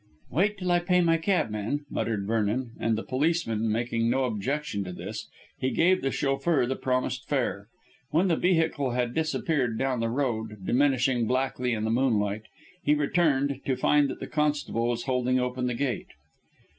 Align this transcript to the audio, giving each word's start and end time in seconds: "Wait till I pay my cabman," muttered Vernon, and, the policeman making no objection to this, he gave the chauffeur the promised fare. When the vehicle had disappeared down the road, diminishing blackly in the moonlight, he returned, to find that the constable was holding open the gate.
"Wait 0.31 0.57
till 0.57 0.71
I 0.71 0.79
pay 0.79 0.99
my 0.99 1.17
cabman," 1.17 1.85
muttered 1.87 2.25
Vernon, 2.25 2.71
and, 2.79 2.97
the 2.97 3.03
policeman 3.03 3.71
making 3.71 4.09
no 4.09 4.23
objection 4.23 4.83
to 4.83 4.91
this, 4.91 5.27
he 5.59 5.69
gave 5.69 6.01
the 6.01 6.09
chauffeur 6.09 6.65
the 6.65 6.75
promised 6.75 7.29
fare. 7.29 7.67
When 8.09 8.27
the 8.27 8.35
vehicle 8.35 8.93
had 8.93 9.13
disappeared 9.13 9.77
down 9.77 9.99
the 9.99 10.09
road, 10.09 10.65
diminishing 10.65 11.27
blackly 11.27 11.71
in 11.77 11.83
the 11.83 11.91
moonlight, 11.91 12.47
he 12.83 12.95
returned, 12.95 13.61
to 13.63 13.75
find 13.77 14.09
that 14.09 14.19
the 14.19 14.25
constable 14.25 14.87
was 14.87 15.03
holding 15.03 15.39
open 15.39 15.67
the 15.67 15.75
gate. 15.75 16.07